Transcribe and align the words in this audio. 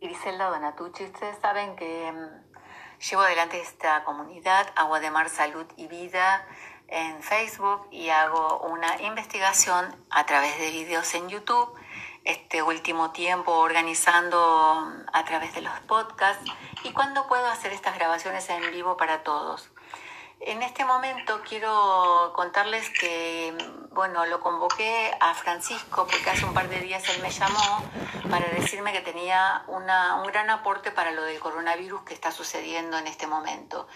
Griselda 0.00 0.48
Donatucci. 0.48 1.04
Ustedes 1.04 1.38
saben 1.40 1.76
que 1.76 2.12
mm, 2.12 3.08
llevo 3.08 3.22
adelante 3.22 3.60
esta 3.60 4.04
comunidad, 4.04 4.66
Agua 4.76 5.00
de 5.00 5.10
Mar, 5.10 5.28
Salud 5.28 5.66
y 5.76 5.86
Vida, 5.86 6.46
en 6.88 7.22
Facebook 7.22 7.86
y 7.90 8.08
hago 8.08 8.60
una 8.60 9.00
investigación 9.02 9.94
a 10.10 10.26
través 10.26 10.58
de 10.58 10.70
videos 10.70 11.14
en 11.14 11.28
YouTube. 11.28 11.72
Este 12.24 12.62
último 12.62 13.12
tiempo 13.12 13.52
organizando 13.52 14.82
mm, 14.82 15.06
a 15.12 15.24
través 15.24 15.54
de 15.54 15.62
los 15.62 15.78
podcasts 15.80 16.50
y 16.82 16.92
cuando 16.92 17.26
puedo 17.28 17.46
hacer 17.46 17.72
estas 17.72 17.96
grabaciones 17.96 18.48
en 18.50 18.70
vivo 18.70 18.96
para 18.96 19.22
todos. 19.22 19.70
En 20.42 20.62
este 20.62 20.86
momento 20.86 21.42
quiero 21.46 22.32
contarles 22.34 22.88
que, 22.98 23.54
bueno, 23.90 24.24
lo 24.24 24.40
convoqué 24.40 25.14
a 25.20 25.34
Francisco 25.34 26.06
porque 26.10 26.30
hace 26.30 26.46
un 26.46 26.54
par 26.54 26.70
de 26.70 26.80
días 26.80 27.06
él 27.10 27.20
me 27.20 27.30
llamó 27.30 27.84
para 28.30 28.48
decirme 28.48 28.90
que 28.92 29.02
tenía 29.02 29.64
una, 29.66 30.16
un 30.22 30.26
gran 30.28 30.48
aporte 30.48 30.92
para 30.92 31.10
lo 31.10 31.24
del 31.24 31.38
coronavirus 31.38 32.04
que 32.04 32.14
está 32.14 32.32
sucediendo 32.32 32.96
en 32.96 33.06
este 33.06 33.26
momento. 33.26 33.86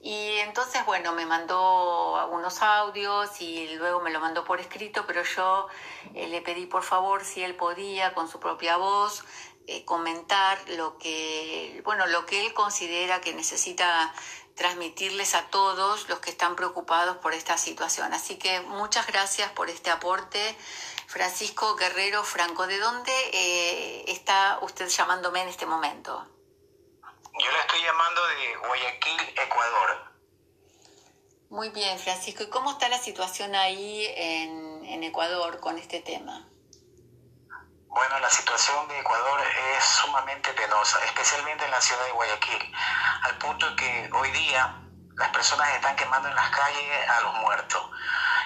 Y 0.00 0.36
entonces, 0.38 0.86
bueno, 0.86 1.12
me 1.14 1.26
mandó 1.26 2.16
algunos 2.16 2.62
audios 2.62 3.40
y 3.40 3.74
luego 3.74 3.98
me 4.00 4.12
lo 4.12 4.20
mandó 4.20 4.44
por 4.44 4.60
escrito, 4.60 5.04
pero 5.04 5.24
yo 5.24 5.66
eh, 6.14 6.28
le 6.28 6.42
pedí 6.42 6.66
por 6.66 6.84
favor 6.84 7.24
si 7.24 7.42
él 7.42 7.56
podía 7.56 8.14
con 8.14 8.28
su 8.28 8.38
propia 8.38 8.76
voz 8.76 9.24
eh, 9.66 9.84
comentar 9.84 10.58
lo 10.76 10.96
que, 10.96 11.82
bueno, 11.84 12.06
lo 12.06 12.24
que 12.24 12.46
él 12.46 12.54
considera 12.54 13.20
que 13.20 13.34
necesita 13.34 14.14
transmitirles 14.58 15.34
a 15.34 15.48
todos 15.48 16.08
los 16.08 16.18
que 16.18 16.30
están 16.30 16.56
preocupados 16.56 17.16
por 17.18 17.32
esta 17.32 17.56
situación. 17.56 18.12
Así 18.12 18.36
que 18.36 18.60
muchas 18.60 19.06
gracias 19.06 19.50
por 19.52 19.70
este 19.70 19.90
aporte. 19.90 20.58
Francisco 21.06 21.76
Guerrero 21.76 22.22
Franco, 22.24 22.66
¿de 22.66 22.78
dónde 22.78 23.12
eh, 23.32 24.04
está 24.08 24.58
usted 24.60 24.88
llamándome 24.88 25.40
en 25.40 25.48
este 25.48 25.64
momento? 25.64 26.26
Yo 27.38 27.52
le 27.52 27.60
estoy 27.60 27.82
llamando 27.82 28.26
de 28.26 28.56
Guayaquil, 28.56 29.20
Ecuador. 29.46 30.12
Muy 31.50 31.70
bien, 31.70 31.98
Francisco. 31.98 32.42
¿Y 32.42 32.50
cómo 32.50 32.72
está 32.72 32.88
la 32.88 32.98
situación 32.98 33.54
ahí 33.54 34.04
en, 34.16 34.84
en 34.84 35.04
Ecuador 35.04 35.60
con 35.60 35.78
este 35.78 36.00
tema? 36.00 36.46
Bueno, 37.88 38.18
la 38.20 38.30
situación 38.30 38.86
de 38.88 38.98
Ecuador 38.98 39.40
es 39.40 39.84
sumamente 39.84 40.52
penosa, 40.52 41.02
especialmente 41.06 41.64
en 41.64 41.70
la 41.70 41.80
ciudad 41.80 42.04
de 42.04 42.12
Guayaquil, 42.12 42.72
al 43.22 43.38
punto 43.38 43.74
que 43.76 44.10
hoy 44.12 44.30
día 44.30 44.74
las 45.16 45.30
personas 45.30 45.70
están 45.74 45.96
quemando 45.96 46.28
en 46.28 46.34
las 46.34 46.50
calles 46.50 47.08
a 47.08 47.20
los 47.22 47.34
muertos. 47.36 47.82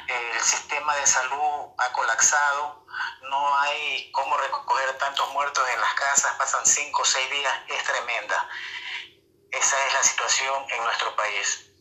El 0.07 0.41
sistema 0.41 0.95
de 0.95 1.07
salud 1.07 1.75
ha 1.77 1.93
colapsado, 1.93 2.85
no 3.23 3.57
hay 3.59 4.11
cómo 4.13 4.37
recoger 4.37 4.97
tantos 4.99 5.29
muertos 5.33 5.69
en 5.71 5.81
las 5.81 5.95
casas, 5.95 6.35
pasan 6.39 6.65
cinco 6.65 7.03
o 7.03 7.05
seis 7.05 7.29
días, 7.31 7.53
es 7.67 7.83
tremenda. 7.83 8.49
Esa 9.51 9.87
es 9.87 9.93
la 9.93 10.03
situación 10.05 10.65
en 10.71 10.85
nuestro 10.85 11.15
país 11.17 11.72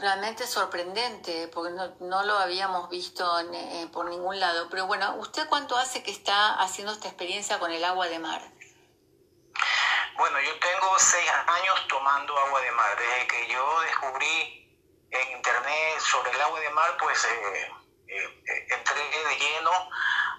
realmente 0.00 0.46
sorprendente, 0.46 1.48
porque 1.48 1.72
no, 2.00 2.22
lo 2.22 2.38
habíamos 2.38 2.88
visto 2.88 3.24
eh, 3.40 3.88
por 3.92 4.06
ningún 4.06 4.40
lado. 4.40 4.68
Pero 4.70 4.86
bueno, 4.86 5.16
¿usted 5.16 5.48
cuánto 5.48 5.76
hace 5.76 6.02
que 6.02 6.10
está 6.10 6.54
haciendo 6.60 6.92
esta 6.92 7.08
experiencia 7.08 7.58
con 7.58 7.70
el 7.70 7.84
agua 7.84 8.08
de 8.08 8.18
mar? 8.18 8.42
Bueno, 10.16 10.40
yo 10.40 10.58
tengo 10.58 10.98
seis 10.98 11.30
años 11.46 11.88
tomando 11.88 12.36
agua 12.38 12.60
de 12.60 12.70
mar. 12.72 12.96
Desde 12.98 13.26
que 13.26 13.48
yo 13.48 13.80
descubrí 13.82 14.78
en 15.10 15.36
internet 15.36 16.00
sobre 16.00 16.30
el 16.30 16.40
agua 16.40 16.60
de 16.60 16.70
mar, 16.70 16.96
pues 16.98 17.24
eh, 17.24 17.70
eh, 18.08 18.66
entré 18.70 19.00
de 19.00 19.36
lleno, 19.36 19.90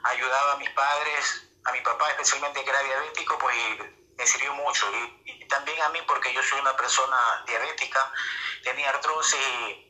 ayudaba 0.04 0.54
a 0.54 0.58
mis 0.58 0.70
padres, 0.72 1.48
a 1.66 1.72
mi 1.72 1.81
papá 1.81 2.09
especialmente 2.12 2.64
que 2.64 2.70
era 2.70 2.81
diabético, 2.81 3.38
pues 3.38 3.56
me 4.18 4.26
sirvió 4.26 4.54
mucho. 4.54 4.86
y 5.26 5.42
también 5.54 5.80
a 5.84 5.90
mí 5.90 6.00
porque 6.08 6.34
yo 6.34 6.42
soy 6.42 6.59
una 6.59 6.76
persona 6.76 7.44
diabética 7.46 8.12
tenía 8.64 8.90
artrosis 8.90 9.40
y, 9.40 9.90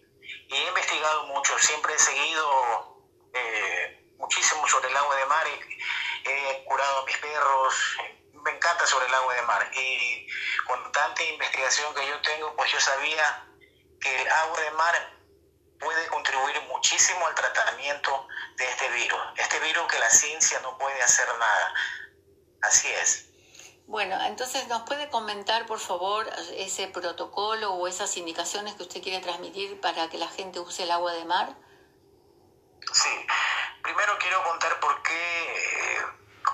he 0.50 0.68
investigado 0.68 1.26
mucho, 1.28 1.58
siempre 1.58 1.96
he 1.96 2.00
seguido 2.00 3.02
eh, 3.34 4.12
muchísimo 4.18 4.68
sobre 4.68 4.90
el 4.90 4.98
agua 4.98 5.16
de 5.16 5.26
mar, 5.26 5.48
y, 5.48 6.30
he 6.30 6.64
curado 6.66 7.00
a 7.00 7.06
mis 7.06 7.18
perros, 7.18 7.98
me 8.34 8.52
encanta 8.52 8.86
sobre 8.86 9.08
el 9.08 9.14
agua 9.14 9.34
de 9.36 9.42
mar 9.44 9.72
y 9.74 10.28
con 10.68 10.92
tanta 10.92 11.24
investigación 11.24 11.94
que 11.96 12.08
yo 12.08 12.22
tengo, 12.22 12.56
pues 12.56 12.72
yo 12.72 12.80
sabía 12.80 13.46
que 14.02 14.22
el 14.22 14.28
agua 14.28 14.60
de 14.60 14.72
mar 14.72 15.18
puede 15.80 16.08
contribuir 16.08 16.62
muchísimo 16.64 17.26
al 17.26 17.36
tratamiento 17.36 18.28
de 18.58 18.70
este 18.70 18.90
virus, 18.90 19.22
este 19.38 19.60
virus 19.60 19.88
que 19.92 20.00
la 20.00 20.10
ciencia 20.10 20.60
no 20.60 20.78
puede 20.78 21.02
hacer 21.02 21.28
nada. 21.38 21.74
Así 22.62 22.92
es. 22.92 23.33
Bueno, 23.94 24.20
entonces, 24.26 24.68
¿nos 24.70 24.82
puede 24.90 25.08
comentar, 25.12 25.68
por 25.68 25.78
favor, 25.78 26.28
ese 26.58 26.88
protocolo 26.88 27.74
o 27.74 27.88
esas 27.88 28.18
indicaciones 28.18 28.74
que 28.74 28.82
usted 28.82 29.04
quiere 29.04 29.20
transmitir 29.24 29.80
para 29.82 30.10
que 30.10 30.18
la 30.18 30.28
gente 30.30 30.60
use 30.60 30.82
el 30.82 30.90
agua 30.90 31.14
de 31.14 31.24
mar? 31.26 31.56
Sí, 32.92 33.28
primero 33.84 34.18
quiero 34.18 34.44
contar 34.46 34.80
por 34.80 35.00
qué 35.04 35.14
eh, 35.14 36.02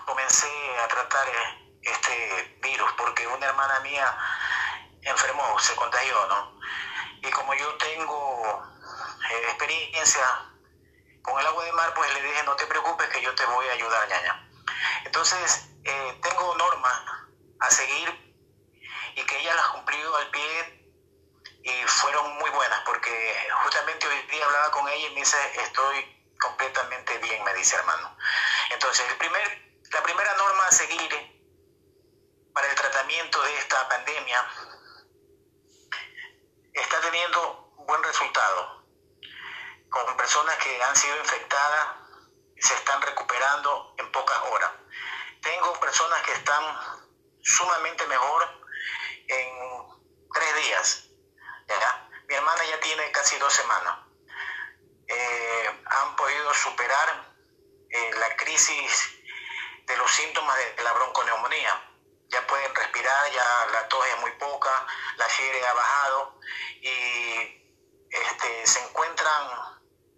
comencé 0.06 0.52
a 0.84 0.88
tratar 0.90 1.28
este 1.82 2.60
virus, 2.62 2.92
porque 2.98 3.26
una 3.26 3.46
hermana 3.46 3.80
mía 3.84 4.18
enfermó, 5.04 5.58
se 5.60 5.76
contagió, 5.76 6.28
¿no? 6.28 6.60
Y 7.22 7.32
como 7.32 7.54
yo 7.54 7.74
tengo 7.78 8.70
eh, 9.32 9.44
experiencia 9.48 10.26
con 11.22 11.40
el 11.40 11.48
agua 11.48 11.64
de 11.64 11.72
mar, 11.72 11.94
pues 11.94 12.14
le 12.16 12.22
dije, 12.22 12.44
no 12.44 12.58
te 12.58 12.66
preocupes 12.66 13.08
que 13.08 13.22
yo 13.22 13.34
te 13.34 13.46
voy 13.46 13.66
a 13.70 13.72
ayudar, 13.72 14.10
ñaña. 14.10 14.46
Entonces, 15.06 15.70
eh, 15.86 16.20
tengo 16.22 16.54
normas 16.58 17.19
a 17.60 17.70
seguir 17.70 18.10
y 19.16 19.24
que 19.24 19.40
ella 19.40 19.56
las 19.56 19.68
cumplió 19.70 20.16
al 20.16 20.30
pie 20.30 20.92
y 21.64 21.84
fueron 21.88 22.38
muy 22.38 22.50
buenas 22.52 22.82
porque 22.86 23.50
justamente 23.64 24.08
hoy 24.08 24.22
día 24.32 24.46
hablaba 24.46 24.72
con 24.72 24.88
ella 24.88 25.08
y 25.08 25.14
me 25.14 25.20
dice 25.20 25.38
estoy 25.62 26.36
completamente 26.40 27.18
bien, 27.18 27.44
me 27.44 27.54
dice 27.54 27.76
hermano. 27.76 28.18
Entonces, 28.72 29.06
el 29.10 29.18
primer, 29.18 29.82
la 29.92 30.04
primera 30.04 30.34
norma 30.36 30.68
a 30.68 30.72
seguir 30.72 31.40
para 32.54 32.68
el 32.70 32.76
tratamiento 32.76 33.42
de 33.42 33.58
esta 33.58 33.90
pandemia 33.90 34.46
está 36.74 37.02
teniendo 37.02 37.74
buen 37.78 38.04
resultado 38.04 38.86
con 39.90 40.18
personas 40.18 40.56
que 40.58 40.82
han 40.84 40.96
sido 40.96 41.18
infectadas 41.18 41.88
se 42.58 42.74
están 42.76 43.02
recuperando 43.02 43.96
en 43.98 44.12
pocas 44.12 44.38
horas. 44.52 44.72
Tengo 45.42 45.80
personas 45.80 46.22
que 46.24 46.34
están 46.34 46.99
sumamente 47.42 48.06
mejor 48.08 48.48
en 49.28 49.50
tres 50.34 50.56
días. 50.64 51.06
Mi 52.28 52.36
hermana 52.36 52.64
ya 52.66 52.80
tiene 52.80 53.12
casi 53.12 53.38
dos 53.38 53.54
semanas. 53.54 53.98
Eh, 55.08 55.82
han 55.86 56.16
podido 56.16 56.54
superar 56.54 57.34
eh, 57.90 58.12
la 58.20 58.36
crisis 58.36 59.20
de 59.86 59.98
los 59.98 60.12
síntomas 60.12 60.56
de 60.76 60.84
la 60.84 60.94
bronconeumonía. 60.94 61.86
Ya 62.28 62.46
pueden 62.46 62.76
respirar, 62.76 63.32
ya 63.32 63.68
la 63.72 63.88
tos 63.88 64.06
es 64.06 64.20
muy 64.20 64.32
poca, 64.34 64.86
la 65.18 65.26
fiebre 65.26 65.66
ha 65.66 65.74
bajado 65.74 66.40
y 66.82 67.60
este, 68.12 68.68
se 68.68 68.80
encuentran 68.82 69.69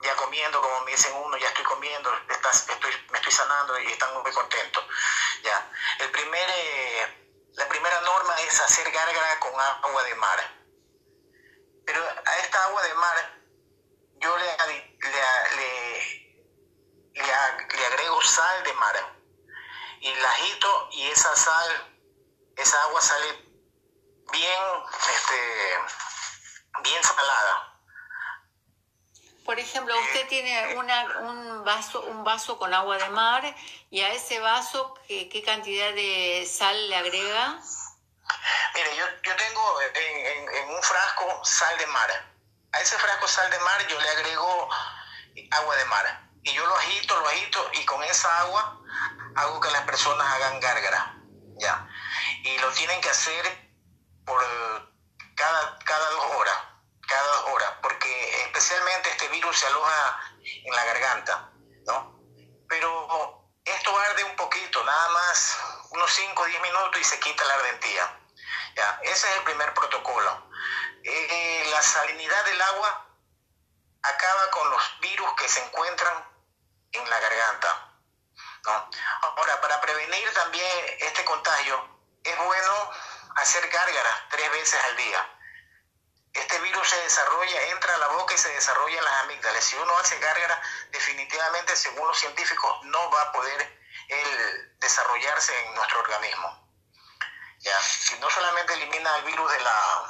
ya 0.02 0.16
comiendo, 0.16 0.62
como 0.62 0.82
me 0.82 0.92
dicen 0.92 1.14
uno, 1.16 1.38
ya 1.38 1.48
estoy 1.48 1.64
comiendo, 1.64 2.12
estoy, 2.28 3.08
me 3.10 3.18
estoy 3.18 3.32
sanando 3.32 3.80
y 3.80 3.92
están 3.92 4.14
muy 4.22 4.32
contentos. 4.32 4.84
Ya. 5.44 5.72
El 6.00 6.12
primer, 6.12 6.50
eh, 6.50 7.50
la 7.54 7.68
primera 7.68 8.02
norma 8.02 8.36
es 8.42 8.60
hacer 8.60 8.90
gárgara 8.92 9.40
con 9.40 9.54
agua 9.60 10.04
de 10.04 10.16
mar. 10.16 10.40
Pero 11.86 12.04
a 12.04 12.38
esta 12.40 12.64
agua 12.66 12.82
de 12.84 12.94
mar 12.94 13.42
yo 14.20 14.38
le, 14.38 14.46
le, 14.68 14.92
le, 17.14 17.86
agrego 17.86 18.22
sal 18.22 18.64
de 18.64 18.74
mar 18.74 19.18
y 20.00 20.14
la 20.14 20.30
agito 20.30 20.90
y 20.92 21.08
esa 21.10 21.36
sal, 21.36 22.00
esa 22.56 22.84
agua 22.84 23.02
sale 23.02 23.32
bien, 24.32 24.62
este, 25.10 25.80
bien 26.84 27.04
salada 27.04 27.71
por 29.46 29.60
ejemplo, 29.60 29.94
usted 30.00 30.28
tiene 30.28 30.76
un, 30.76 31.64
vaso, 31.64 32.02
un 32.02 32.24
vaso 32.24 32.58
con 32.58 32.74
agua 32.74 32.98
de 32.98 33.10
mar 33.10 33.56
y 33.90 34.02
a 34.02 34.14
ese 34.14 34.40
vaso, 34.40 34.94
¿qué, 35.08 35.44
cantidad 35.46 35.94
de 35.94 36.48
sal 36.50 36.90
le 36.90 36.96
agrega? 36.96 37.60
Mire, 38.76 38.96
yo, 38.96 39.06
yo 39.24 39.36
tengo 39.36 39.82
en, 39.82 40.70
un 40.70 40.84
frasco 40.84 41.44
sal 41.44 41.78
de 41.78 41.88
mar. 41.88 42.10
A 42.72 42.80
ese 42.80 42.98
frasco 42.98 43.28
sal 43.28 43.50
de 43.52 43.60
mar 43.60 43.88
yo 43.88 44.00
le 44.00 44.10
agrego 44.10 44.70
agua 45.52 45.76
de 45.76 45.86
mar. 45.86 46.30
Y 46.44 46.54
yo 46.54 46.66
lo 46.66 46.76
agito, 46.76 47.20
lo 47.20 47.28
agito 47.28 47.72
y 47.74 47.86
con 47.86 48.04
esa 48.04 48.40
agua 48.42 48.80
hago 49.36 49.60
que 49.60 49.72
las 49.72 49.84
personas 49.84 50.28
hagan 50.28 50.60
gárgara. 50.60 51.18
¿ya? 51.58 51.88
Y 52.44 52.58
lo 52.60 52.72
tienen 52.72 53.02
que 53.02 53.10
hacer 53.10 53.72
por 54.26 54.42
cada, 55.36 55.80
cada 55.80 56.10
dos 56.12 56.26
horas 56.38 56.72
cada 57.12 57.46
hora, 57.52 57.80
porque 57.82 58.41
especialmente 58.62 59.10
este 59.10 59.28
virus 59.30 59.60
se 59.60 59.68
aloja 59.68 60.20
en 60.44 60.76
la 60.76 60.86
garganta, 60.86 61.50
¿no? 61.88 62.20
Pero 62.70 63.50
esto 63.66 64.00
arde 64.00 64.24
un 64.24 64.36
poquito, 64.36 64.84
nada 64.84 65.10
más 65.10 65.58
unos 65.90 66.12
5 66.12 66.42
o 66.42 66.46
10 66.46 66.62
minutos 66.62 67.02
y 67.02 67.04
se 67.04 67.20
quita 67.20 67.44
la 67.44 67.56
ardentía. 67.56 68.20
¿ya? 68.76 69.00
Ese 69.02 69.30
es 69.30 69.38
el 69.38 69.44
primer 69.44 69.74
protocolo. 69.74 70.48
Eh, 71.04 71.68
la 71.72 71.82
salinidad 71.82 72.46
del 72.46 72.62
agua 72.62 73.08
acaba 74.04 74.52
con 74.52 74.70
los 74.70 75.00
virus 75.02 75.34
que 75.34 75.50
se 75.50 75.64
encuentran 75.66 76.24
en 76.92 77.10
la 77.10 77.20
garganta. 77.20 77.88
Ahora, 79.24 79.60
para 79.60 79.82
prevenir 79.82 80.34
también 80.34 80.68
este 81.00 81.26
contagio, 81.26 82.00
es 82.24 82.38
bueno 82.38 82.92
hacer 83.38 83.68
gárgaras 83.70 84.22
tres 84.30 84.52
veces 84.52 84.80
al 84.84 84.98
día. 84.98 85.41
Este 86.34 86.60
virus 86.60 86.90
se 86.90 86.98
desarrolla, 87.02 87.64
entra 87.68 87.96
a 87.96 87.98
la 87.98 88.08
boca 88.08 88.34
y 88.34 88.38
se 88.38 88.50
desarrolla 88.50 88.98
en 88.98 89.04
las 89.04 89.24
amígdalas. 89.24 89.64
Si 89.64 89.76
uno 89.76 89.98
hace 89.98 90.18
gárgaras, 90.20 90.60
definitivamente, 90.92 91.76
según 91.76 92.08
los 92.08 92.18
científicos, 92.18 92.86
no 92.86 93.10
va 93.12 93.22
a 93.22 93.32
poder 93.32 93.82
desarrollarse 94.80 95.66
en 95.66 95.76
nuestro 95.76 96.00
organismo. 96.00 96.70
¿Ya? 97.60 97.78
Y 98.16 98.20
no 98.20 98.30
solamente 98.30 98.74
elimina 98.74 99.16
el 99.18 99.24
virus 99.24 99.52
de 99.52 99.60
la, 99.60 100.04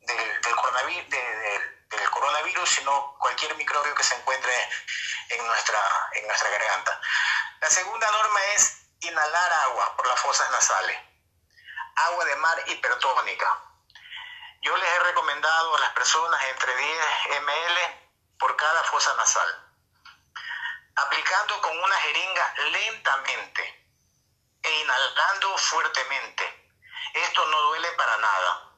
del, 0.00 0.56
coronavirus, 0.56 1.08
del 1.10 2.10
coronavirus, 2.10 2.68
sino 2.68 3.16
cualquier 3.18 3.54
microbio 3.56 3.94
que 3.94 4.04
se 4.04 4.14
encuentre 4.16 4.52
en 5.30 5.46
nuestra, 5.46 5.80
en 6.12 6.26
nuestra 6.26 6.50
garganta. 6.50 7.00
La 7.60 7.70
segunda 7.70 8.10
norma 8.10 8.40
es 8.54 8.86
inhalar 9.00 9.52
agua 9.52 9.96
por 9.96 10.06
las 10.06 10.20
fosas 10.20 10.50
nasales, 10.50 10.98
agua 11.96 12.24
de 12.24 12.36
mar 12.36 12.62
hipertónica. 12.66 13.73
Yo 14.64 14.76
les 14.76 14.88
he 14.88 14.98
recomendado 15.00 15.76
a 15.76 15.80
las 15.80 15.90
personas 15.90 16.42
entre 16.44 16.76
10 16.76 16.98
ml 17.40 17.78
por 18.38 18.56
cada 18.56 18.82
fosa 18.84 19.14
nasal 19.14 19.64
aplicando 20.96 21.60
con 21.60 21.78
una 21.78 21.96
jeringa 21.96 22.54
lentamente 22.70 23.88
e 24.62 24.80
inhalando 24.80 25.58
fuertemente. 25.58 26.72
Esto 27.14 27.46
no 27.46 27.62
duele 27.62 27.90
para 27.92 28.16
nada. 28.18 28.70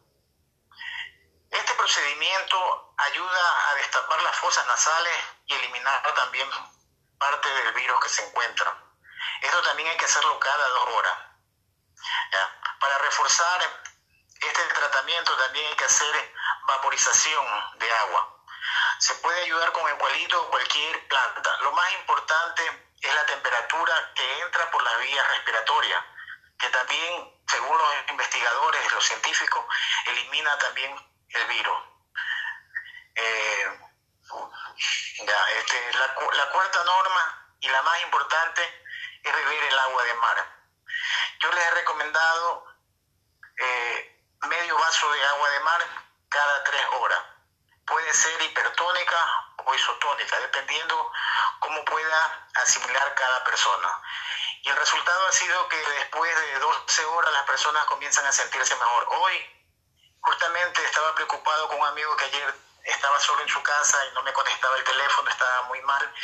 Este 1.51 1.75
procedimiento 1.75 2.95
ayuda 2.97 3.71
a 3.71 3.75
destapar 3.77 4.23
las 4.23 4.37
fosas 4.37 4.67
nasales 4.67 5.17
y 5.47 5.55
eliminar 5.55 6.15
también 6.15 6.49
parte 7.19 7.49
del 7.49 7.73
virus 7.75 8.01
que 8.01 8.09
se 8.09 8.27
encuentra. 8.27 8.77
Esto 9.43 9.63
también 9.63 9.89
hay 9.89 9.97
que 9.97 10.05
hacerlo 10.05 10.39
cada 10.41 10.69
dos 10.69 10.89
horas. 10.89 11.19
Para 12.81 12.99
reforzar 12.99 13.83
este 14.41 14.63
tratamiento 14.75 15.37
también 15.37 15.67
hay 15.67 15.77
que 15.77 15.85
hacer 15.85 16.35
vaporización 16.67 17.47
de 17.79 17.93
agua 17.93 18.37
se 18.99 19.15
puede 19.17 19.43
ayudar 19.43 19.73
con 19.73 19.89
eucalipto 19.89 20.43
o 20.43 20.51
cualquier 20.51 21.09
planta. 21.09 21.57
Lo 21.63 21.73
más 21.73 21.93
importante 21.93 22.89
es 23.01 23.15
la 23.15 23.27
temperatura 23.27 24.13
que 24.15 24.41
entra 24.41 24.71
por 24.71 24.83
la 24.83 24.97
vía 24.99 25.23
respiratoria, 25.29 26.05
que 26.59 26.69
también, 26.71 27.43
según 27.47 27.77
los 27.77 27.95
investigadores, 28.11 28.93
los 28.93 29.05
científicos, 29.05 29.65
elimina 30.07 30.59
también 30.59 30.97
el 31.29 31.47
virus. 31.47 31.79
Eh, 33.15 33.81
este, 35.59 35.93
la, 35.95 36.51
cuarta 36.51 36.85
norma 36.85 37.55
y 37.61 37.69
la 37.69 37.83
más 37.83 38.03
importante 38.03 38.85
es 39.23 39.33
beber 39.33 39.65
el 39.65 39.79
agua 39.79 40.05
de 40.05 40.15
mar. 40.15 40.67
Yo 41.41 41.53
les 41.53 41.65
he 41.65 41.71
recomendado 41.73 42.67
eh, 43.59 44.16
medio 44.43 44.79
vaso 44.79 45.11
de 45.13 45.27
agua 45.27 45.51
de 45.51 45.61
mar 45.61 45.87
cada 46.29 46.65
tres 46.65 46.87
horas 46.93 47.37
puede 47.87 48.13
ser 48.13 48.43
hipertónica 48.43 49.17
o 49.65 49.75
isotónica, 49.75 50.39
dependiendo 50.41 51.13
cómo 51.61 51.85
pueda 51.85 52.49
asimilar 52.55 53.15
cada 53.15 53.45
persona. 53.45 54.03
Y 54.63 54.69
el 54.69 54.77
resultado 54.77 55.27
ha 55.27 55.33
sido 55.33 55.69
que 55.69 55.77
después 55.77 56.37
de 56.37 56.59
12 56.59 57.05
horas 57.05 57.33
las 57.33 57.45
personas 57.45 57.85
comienzan 57.87 58.27
a 58.27 58.33
sentirse 58.33 58.75
mejor. 58.75 59.07
Hoy 59.11 59.67
justamente 60.21 60.85
estaba 60.85 61.15
preocupado 61.15 61.69
con 61.69 61.81
un 61.81 61.87
amigo 61.87 62.17
que 62.17 62.25
ayer 62.25 62.55
estaba 62.85 63.19
solo 63.21 63.43
en 63.43 63.49
su 63.49 63.63
casa 63.63 63.99
y 64.07 64.15
no 64.15 64.23
me 64.23 64.33
contestaba 64.33 64.77
el 64.77 64.85
teléfono, 64.85 65.31
estaba 65.31 65.63
muy 65.63 65.81
mal 65.83 66.15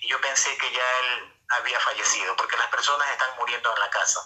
y 0.00 0.08
yo 0.08 0.20
pensé 0.20 0.56
que 0.58 0.72
ya 0.72 0.98
él 1.00 1.44
había 1.50 1.78
fallecido 1.80 2.34
porque 2.36 2.56
las 2.56 2.68
personas 2.68 3.08
están 3.10 3.36
muriendo 3.36 3.72
en 3.72 3.80
la 3.80 3.90
casa. 3.90 4.20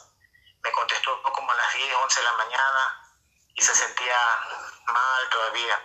Me 0.63 0.73
contestó 0.73 1.23
como 1.23 1.51
a 1.51 1.55
las 1.55 1.75
10, 1.75 1.95
11 1.95 2.21
de 2.21 2.25
la 2.25 2.33
mañana 2.33 3.06
y 3.57 3.63
se 3.63 3.75
sentía 3.75 4.19
mal 4.87 5.29
todavía 5.31 5.83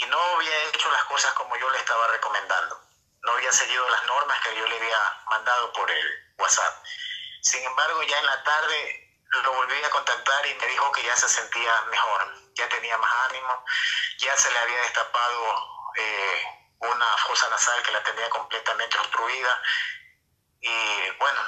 y 0.00 0.06
no 0.06 0.18
había 0.18 0.64
hecho 0.64 0.90
las 0.90 1.04
cosas 1.04 1.32
como 1.34 1.54
yo 1.56 1.68
le 1.70 1.78
estaba 1.78 2.06
recomendando. 2.08 2.80
No 3.22 3.32
había 3.32 3.52
seguido 3.52 3.86
las 3.90 4.02
normas 4.04 4.40
que 4.40 4.56
yo 4.56 4.66
le 4.66 4.76
había 4.76 5.22
mandado 5.26 5.72
por 5.74 5.90
el 5.90 6.34
WhatsApp. 6.38 6.82
Sin 7.42 7.62
embargo, 7.64 8.02
ya 8.04 8.18
en 8.18 8.26
la 8.26 8.42
tarde 8.42 9.10
lo 9.42 9.52
volví 9.52 9.84
a 9.84 9.90
contactar 9.90 10.46
y 10.46 10.54
me 10.54 10.66
dijo 10.68 10.90
que 10.92 11.02
ya 11.02 11.14
se 11.16 11.28
sentía 11.28 11.82
mejor, 11.90 12.34
ya 12.54 12.68
tenía 12.70 12.96
más 12.96 13.12
ánimo, 13.28 13.64
ya 14.18 14.34
se 14.36 14.50
le 14.50 14.58
había 14.58 14.80
destapado 14.80 15.92
eh, 15.96 16.42
una 16.78 17.16
fosa 17.18 17.48
nasal 17.50 17.82
que 17.82 17.92
la 17.92 18.02
tenía 18.02 18.30
completamente 18.30 18.98
obstruida. 18.98 19.62
Y 20.62 21.10
bueno, 21.18 21.40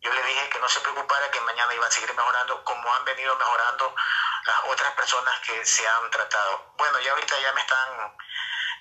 yo 0.00 0.12
le 0.12 0.22
dije 0.22 0.48
que 0.48 0.60
no 0.60 0.68
se 0.68 0.80
preocupara, 0.80 1.30
que 1.30 1.40
mañana 1.40 1.74
iban 1.74 1.88
a 1.88 1.90
seguir 1.90 2.14
mejorando 2.14 2.64
como 2.64 2.94
han 2.94 3.04
venido 3.04 3.36
mejorando 3.36 3.94
las 4.44 4.60
otras 4.66 4.92
personas 4.92 5.38
que 5.40 5.64
se 5.64 5.86
han 5.86 6.10
tratado. 6.10 6.72
Bueno, 6.76 6.98
ya 7.00 7.12
ahorita 7.12 7.38
ya 7.40 7.52
me 7.52 7.60
están, 7.60 8.16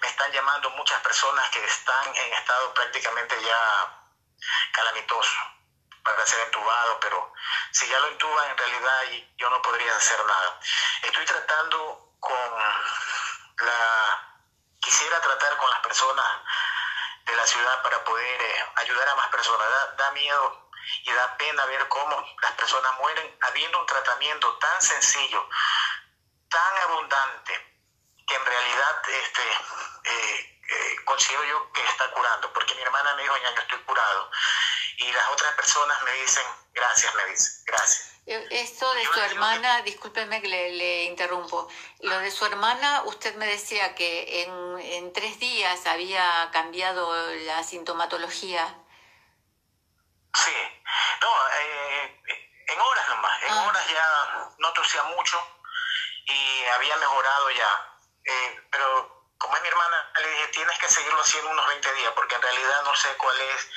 me 0.01 0.07
están 0.07 0.31
llamando 0.31 0.69
muchas 0.71 0.99
personas 1.01 1.49
que 1.49 1.63
están 1.63 2.15
en 2.15 2.33
estado 2.33 2.73
prácticamente 2.73 3.41
ya 3.41 3.99
calamitoso 4.71 5.37
para 6.03 6.25
ser 6.25 6.39
entubado, 6.45 6.99
pero 6.99 7.33
si 7.71 7.87
ya 7.87 7.99
lo 7.99 8.07
entuban 8.07 8.49
en 8.49 8.57
realidad 8.57 9.01
yo 9.37 9.49
no 9.49 9.61
podría 9.61 9.95
hacer 9.95 10.23
nada. 10.25 10.59
Estoy 11.03 11.25
tratando 11.25 12.15
con 12.19 12.37
la, 13.57 14.39
quisiera 14.79 15.19
tratar 15.21 15.57
con 15.57 15.69
las 15.69 15.79
personas 15.81 16.25
de 17.25 17.35
la 17.35 17.45
ciudad 17.45 17.81
para 17.83 18.03
poder 18.03 18.41
eh, 18.41 18.65
ayudar 18.77 19.09
a 19.09 19.15
más 19.15 19.27
personas. 19.29 19.67
da 19.97 20.11
miedo 20.11 20.68
y 21.03 21.11
da 21.11 21.37
pena 21.37 21.65
ver 21.65 21.87
cómo 21.87 22.23
las 22.41 22.51
personas 22.53 22.97
mueren 22.99 23.37
habiendo 23.41 23.79
un 23.79 23.85
tratamiento 23.85 24.57
tan 24.57 24.81
sencillo, 24.81 25.47
tan 26.49 26.77
abundante, 26.83 27.69
que 28.27 28.35
en 28.35 28.45
realidad 28.45 29.01
este, 29.09 29.41
eh, 30.05 30.61
eh, 30.69 30.95
considero 31.05 31.43
yo 31.45 31.71
que 31.71 31.83
está 31.83 32.11
curando, 32.11 32.53
porque 32.53 32.75
mi 32.75 32.81
hermana 32.81 33.15
me 33.15 33.23
dijo, 33.23 33.35
ya 33.37 33.55
yo 33.55 33.61
estoy 33.61 33.79
curado, 33.79 34.31
y 34.97 35.11
las 35.11 35.29
otras 35.29 35.53
personas 35.53 36.01
me 36.03 36.11
dicen, 36.13 36.43
gracias, 36.73 37.15
me 37.15 37.25
dicen, 37.25 37.63
gracias. 37.65 38.09
Eh, 38.25 38.47
esto 38.51 38.93
de 38.93 39.05
su 39.05 39.19
hermana, 39.19 39.81
discúlpeme 39.81 40.41
que 40.41 40.47
le, 40.47 40.71
le, 40.73 41.03
interrumpo, 41.05 41.67
lo 42.01 42.19
de 42.19 42.29
su 42.29 42.45
hermana, 42.45 43.01
usted 43.05 43.35
me 43.35 43.47
decía 43.47 43.95
que 43.95 44.43
en, 44.43 44.79
en 44.79 45.13
tres 45.13 45.39
días 45.39 45.87
había 45.87 46.49
cambiado 46.51 47.11
la 47.45 47.63
sintomatología. 47.63 48.75
Sí, 50.33 50.81
no, 51.21 51.49
eh, 51.49 52.19
en 52.67 52.79
horas 52.79 53.09
nomás, 53.09 53.43
en 53.43 53.51
ah. 53.51 53.63
horas 53.63 53.87
ya 53.89 54.47
no 54.57 54.73
tosía 54.73 55.03
mucho 55.03 55.41
y 56.25 56.65
había 56.65 56.95
mejorado 56.97 57.49
ya. 57.51 57.97
Eh, 58.25 58.61
pero 58.71 59.19
como 59.37 59.55
es 59.55 59.61
mi 59.61 59.67
hermana, 59.69 60.11
le 60.21 60.29
dije, 60.29 60.47
tienes 60.49 60.77
que 60.77 60.89
seguirlo 60.89 61.21
haciendo 61.21 61.49
unos 61.49 61.67
20 61.67 61.93
días, 61.93 62.11
porque 62.13 62.35
en 62.35 62.41
realidad 62.41 62.83
no 62.83 62.95
sé 62.95 63.09
cuál 63.15 63.39
es 63.39 63.69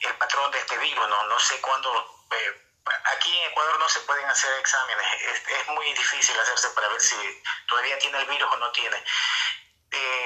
el 0.00 0.14
patrón 0.16 0.50
de 0.50 0.58
este 0.58 0.76
virus, 0.78 1.08
no, 1.08 1.24
no 1.24 1.38
sé 1.38 1.60
cuándo... 1.60 2.26
Eh, 2.32 2.62
aquí 3.16 3.36
en 3.38 3.50
Ecuador 3.50 3.78
no 3.78 3.88
se 3.88 4.00
pueden 4.00 4.26
hacer 4.26 4.52
exámenes, 4.58 5.06
es, 5.22 5.48
es, 5.48 5.68
muy 5.68 5.92
difícil 5.92 6.38
hacerse 6.38 6.70
para 6.70 6.88
ver 6.88 7.00
si 7.00 7.16
todavía 7.66 7.98
tiene 7.98 8.18
el 8.18 8.26
virus 8.26 8.52
o 8.52 8.56
no 8.58 8.70
tiene. 8.72 9.02
Eh, 9.90 10.25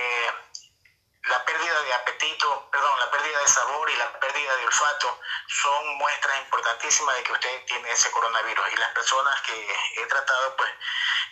la 1.31 1.45
pérdida 1.45 1.81
de 1.83 1.95
apetito, 1.95 2.69
perdón, 2.71 2.99
la 2.99 3.11
pérdida 3.11 3.39
de 3.39 3.49
sabor 3.49 3.89
y 3.89 3.97
la 3.97 4.19
pérdida 4.19 4.57
de 4.57 4.67
olfato 4.67 5.21
son 5.47 5.97
muestras 5.99 6.39
importantísimas 6.41 7.17
de 7.17 7.23
que 7.23 7.33
usted 7.33 7.65
tiene 7.67 7.91
ese 7.91 8.11
coronavirus. 8.11 8.73
Y 8.73 8.77
las 8.77 8.93
personas 8.93 9.41
que 9.43 9.77
he 9.97 10.07
tratado, 10.07 10.57
pues, 10.57 10.71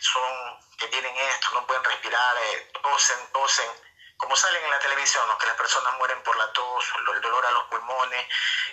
son 0.01 0.69
que 0.79 0.87
tienen 0.87 1.15
esto, 1.17 1.51
no 1.53 1.67
pueden 1.67 1.83
respirar, 1.83 2.37
eh, 2.39 2.71
tosen, 2.81 3.33
tosen, 3.33 3.71
como 4.17 4.37
salen 4.37 4.65
en 4.65 4.71
la 4.71 4.79
televisión, 4.79 5.25
que 5.39 5.47
las 5.47 5.57
personas 5.57 5.93
mueren 5.99 6.23
por 6.23 6.37
la 6.37 6.53
tos, 6.53 6.85
el 6.97 7.21
dolor 7.21 7.47
a 7.47 7.51
los 7.51 7.65
pulmones, 7.65 8.27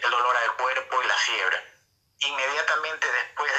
el 0.03 0.11
dolor 0.11 0.37
al 0.37 0.55
cuerpo 0.55 1.01
y 1.01 1.07
la 1.07 1.17
fiebre. 1.17 1.75
Inmediatamente 2.19 3.11
después 3.11 3.51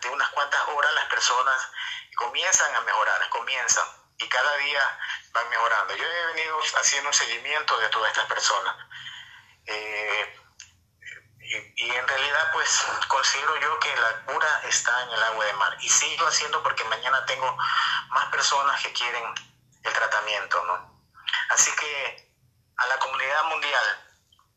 de 0.00 0.08
unas 0.08 0.28
cuantas 0.30 0.68
horas, 0.68 0.94
las 0.94 1.06
personas 1.06 1.70
comienzan 2.16 2.74
a 2.74 2.80
mejorar, 2.80 3.28
comienzan 3.30 4.05
y 4.18 4.28
cada 4.28 4.56
día 4.56 4.98
van 5.32 5.48
mejorando. 5.50 5.94
Yo 5.96 6.04
he 6.04 6.26
venido 6.26 6.58
haciendo 6.78 7.08
un 7.08 7.14
seguimiento 7.14 7.78
de 7.78 7.88
todas 7.88 8.10
estas 8.10 8.26
personas. 8.26 8.76
Eh, 9.66 10.40
y, 11.48 11.90
en 11.90 12.08
realidad 12.08 12.50
pues 12.52 12.84
considero 13.08 13.56
yo 13.60 13.78
que 13.78 13.94
la 13.96 14.24
cura 14.24 14.62
está 14.64 15.02
en 15.02 15.10
el 15.10 15.22
agua 15.22 15.44
de 15.44 15.52
mar 15.54 15.76
y 15.80 15.88
sigo 15.88 16.26
haciendo 16.26 16.62
porque 16.62 16.84
mañana 16.84 17.24
tengo 17.26 17.56
más 18.08 18.26
personas 18.26 18.82
que 18.82 18.92
quieren 18.92 19.24
el 19.82 19.92
tratamiento, 19.92 20.64
¿no? 20.64 21.00
Así 21.50 21.70
que 21.76 22.32
a 22.76 22.86
la 22.88 22.98
comunidad 22.98 23.44
mundial, 23.44 24.06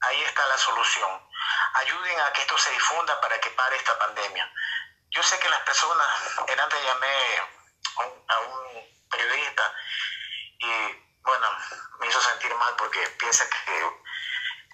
ahí 0.01 0.23
está 0.23 0.45
la 0.47 0.57
solución. 0.57 1.09
ayuden 1.75 2.19
a 2.21 2.33
que 2.33 2.41
esto 2.41 2.57
se 2.57 2.71
difunda 2.71 3.21
para 3.21 3.39
que 3.39 3.49
pare 3.51 3.75
esta 3.75 3.97
pandemia. 3.99 4.51
Yo 5.11 5.23
sé 5.23 5.39
que 5.39 5.49
las 5.49 5.61
personas, 5.61 6.07
antes 6.39 6.83
llamé 6.83 7.37
a 8.27 8.39
un, 8.39 8.68
periodista 9.19 9.73
y 10.59 10.69
bueno, 11.21 11.47
me 11.99 12.07
hizo 12.07 12.21
sentir 12.21 12.53
mal 12.55 12.75
porque 12.77 12.99
piensa 13.19 13.47
que 13.49 13.91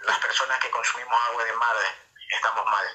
las 0.02 0.20
personas 0.20 0.60
que 0.60 0.70
consumimos 0.70 1.20
agua 1.30 1.44
de 1.44 1.54
mar 1.54 1.76
estamos 2.30 2.66
mal. 2.66 2.86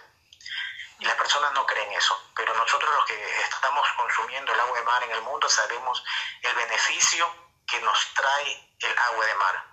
Y 0.98 1.04
las 1.04 1.16
personas 1.16 1.52
no 1.52 1.66
creen 1.66 1.92
eso, 1.92 2.30
pero 2.36 2.54
nosotros 2.54 2.94
los 2.94 3.04
que 3.06 3.40
estamos 3.40 3.88
consumiendo 3.96 4.52
el 4.52 4.60
agua 4.60 4.78
de 4.78 4.84
mar 4.84 5.02
en 5.02 5.10
el 5.12 5.22
mundo 5.22 5.48
sabemos 5.48 6.04
el 6.42 6.54
beneficio 6.54 7.26
que 7.66 7.80
nos 7.80 8.14
trae 8.14 8.76
el 8.80 8.98
agua 8.98 9.26
de 9.26 9.34
mar. 9.34 9.69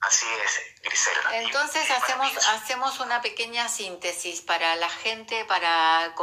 Así 0.00 0.26
es, 0.44 0.82
Griselda. 0.82 1.38
Entonces 1.38 1.90
hacemos, 1.90 2.30
hacemos 2.48 3.00
una 3.00 3.20
pequeña 3.20 3.68
síntesis 3.68 4.42
para 4.42 4.76
la 4.76 4.88
gente, 4.88 5.44
para, 5.46 6.14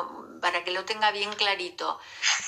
para 0.41 0.63
que 0.63 0.71
lo 0.71 0.85
tenga 0.85 1.11
bien 1.11 1.33
clarito, 1.33 1.99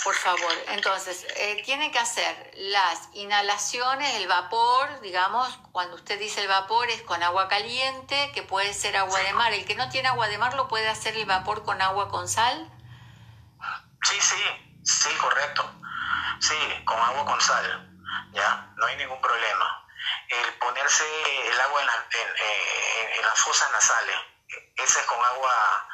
por 0.05 0.15
favor. 0.15 0.53
Entonces, 0.69 1.27
eh, 1.35 1.61
tiene 1.65 1.91
que 1.91 1.99
hacer 1.99 2.51
las 2.55 3.09
inhalaciones, 3.13 4.15
el 4.15 4.27
vapor, 4.27 5.01
digamos, 5.01 5.49
cuando 5.73 5.97
usted 5.97 6.17
dice 6.17 6.41
el 6.41 6.47
vapor 6.47 6.89
es 6.89 7.01
con 7.01 7.21
agua 7.21 7.49
caliente, 7.49 8.31
que 8.33 8.43
puede 8.43 8.73
ser 8.73 8.95
agua 8.95 9.19
de 9.19 9.33
mar. 9.33 9.51
El 9.51 9.65
que 9.65 9.75
no 9.75 9.89
tiene 9.89 10.07
agua 10.07 10.29
de 10.29 10.37
mar 10.37 10.53
lo 10.53 10.69
puede 10.69 10.87
hacer 10.87 11.17
el 11.17 11.25
vapor 11.25 11.65
con 11.65 11.81
agua 11.81 12.07
con 12.07 12.29
sal. 12.29 12.71
Sí, 14.03 14.15
sí, 14.21 14.81
sí, 14.81 15.09
correcto. 15.17 15.69
Sí, 16.39 16.55
con 16.85 16.97
agua 16.97 17.25
con 17.25 17.41
sal, 17.41 17.99
¿ya? 18.31 18.71
No 18.77 18.85
hay 18.85 18.95
ningún 18.95 19.19
problema 19.19 19.76
el 20.29 20.53
ponerse 20.55 21.47
el 21.47 21.61
agua 21.61 21.81
en, 21.81 23.17
en, 23.17 23.25
las 23.25 23.39
fosas 23.39 23.71
nasales, 23.71 24.15
ese 24.75 24.99
es 24.99 25.05
con 25.05 25.23
agua 25.23 25.87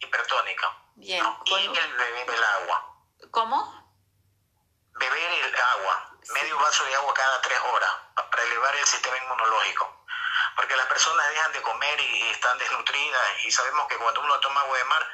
hipertónica. 0.00 0.76
Bien. 0.96 1.24
Y 1.44 1.54
el 1.54 1.92
beber 1.94 2.30
el 2.30 2.44
agua. 2.44 2.96
¿Cómo? 3.30 3.86
Beber 4.92 5.30
el 5.44 5.54
agua, 5.54 6.10
medio 6.32 6.58
vaso 6.58 6.84
de 6.84 6.94
agua 6.94 7.14
cada 7.14 7.40
tres 7.42 7.58
horas, 7.60 7.90
para 8.14 8.42
elevar 8.42 8.74
el 8.76 8.86
sistema 8.86 9.16
inmunológico. 9.18 10.04
Porque 10.56 10.76
las 10.76 10.86
personas 10.86 11.28
dejan 11.28 11.52
de 11.52 11.62
comer 11.62 12.00
y, 12.00 12.30
están 12.30 12.58
desnutridas 12.58 13.44
y 13.44 13.50
sabemos 13.50 13.86
que 13.88 13.96
cuando 13.96 14.20
uno 14.20 14.40
toma 14.40 14.60
agua 14.62 14.78
de 14.78 14.84
mar, 14.84 15.10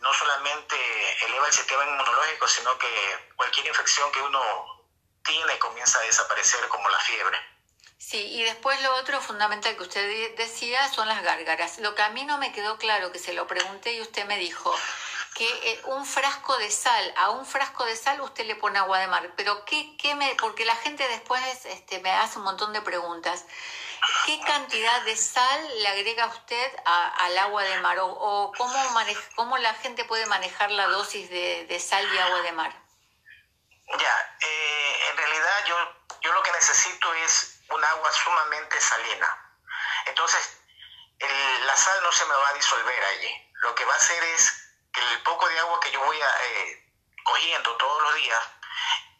no 0.00 0.12
solamente 0.12 1.24
eleva 1.26 1.46
el 1.46 1.52
sistema 1.52 1.84
inmunológico, 1.84 2.48
sino 2.48 2.76
que 2.78 3.32
cualquier 3.36 3.66
infección 3.66 4.10
que 4.12 4.20
uno 4.20 4.86
tiene 5.22 5.58
comienza 5.58 5.98
a 5.98 6.02
desaparecer 6.02 6.66
como 6.68 6.88
la 6.88 6.98
fiebre. 7.00 7.53
Sí, 7.98 8.18
y 8.18 8.42
después 8.42 8.80
lo 8.82 8.94
otro 8.96 9.20
fundamental 9.20 9.76
que 9.76 9.82
usted 9.82 10.36
decía 10.36 10.88
son 10.92 11.08
las 11.08 11.22
gárgaras. 11.22 11.78
Lo 11.78 11.94
que 11.94 12.02
a 12.02 12.10
mí 12.10 12.24
no 12.24 12.38
me 12.38 12.52
quedó 12.52 12.76
claro, 12.78 13.12
que 13.12 13.18
se 13.18 13.32
lo 13.32 13.46
pregunté 13.46 13.92
y 13.94 14.00
usted 14.00 14.26
me 14.26 14.36
dijo 14.38 14.74
que 15.34 15.72
eh, 15.72 15.82
un 15.86 16.06
frasco 16.06 16.56
de 16.58 16.70
sal, 16.70 17.14
a 17.16 17.30
un 17.30 17.44
frasco 17.44 17.84
de 17.84 17.96
sal 17.96 18.20
usted 18.20 18.46
le 18.46 18.54
pone 18.54 18.78
agua 18.78 19.00
de 19.00 19.08
mar, 19.08 19.32
pero 19.36 19.64
¿qué, 19.64 19.96
qué 19.96 20.14
me, 20.14 20.34
porque 20.36 20.64
la 20.64 20.76
gente 20.76 21.06
después 21.08 21.42
este, 21.66 21.98
me 22.00 22.10
hace 22.10 22.38
un 22.38 22.44
montón 22.44 22.72
de 22.72 22.80
preguntas. 22.82 23.44
¿Qué 24.26 24.38
cantidad 24.40 25.02
de 25.02 25.16
sal 25.16 25.82
le 25.82 25.88
agrega 25.88 26.26
usted 26.26 26.72
al 26.84 27.38
agua 27.38 27.62
de 27.62 27.80
mar? 27.80 27.98
¿O, 28.00 28.52
cómo, 28.56 28.78
cómo 29.34 29.58
la 29.58 29.74
gente 29.74 30.04
puede 30.04 30.26
manejar 30.26 30.70
la 30.70 30.86
dosis 30.88 31.30
de, 31.30 31.80
sal 31.80 32.06
y 32.12 32.18
agua 32.18 32.42
de 32.42 32.52
mar? 32.52 32.82
Ya, 33.98 34.36
eh, 34.40 35.08
en 35.10 35.16
realidad 35.16 35.64
yo, 35.66 35.76
yo 36.20 36.32
lo 36.34 36.42
que 36.42 36.52
necesito 36.52 37.14
es 37.14 37.53
un 37.68 37.84
agua 37.84 38.12
sumamente 38.12 38.80
salina. 38.80 39.56
Entonces, 40.06 40.58
la 41.20 41.76
sal 41.76 42.02
no 42.02 42.12
se 42.12 42.24
me 42.26 42.34
va 42.34 42.48
a 42.48 42.54
disolver 42.54 43.04
allí. 43.04 43.52
Lo 43.62 43.74
que 43.74 43.84
va 43.84 43.94
a 43.94 43.96
hacer 43.96 44.22
es 44.24 44.52
que 44.92 45.00
el 45.00 45.22
poco 45.22 45.48
de 45.48 45.58
agua 45.58 45.80
que 45.80 45.90
yo 45.90 46.00
voy 46.00 46.20
a, 46.20 46.44
eh, 46.44 46.92
cogiendo 47.24 47.76
todos 47.76 48.02
los 48.02 48.14
días, 48.16 48.42